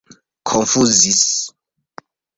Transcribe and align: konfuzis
konfuzis 0.47 1.23